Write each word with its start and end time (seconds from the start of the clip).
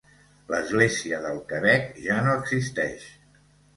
L'església 0.53 1.19
del 1.27 1.37
Quebec 1.51 1.91
ja 2.09 2.19
no 2.29 2.35
existeix. 2.41 3.05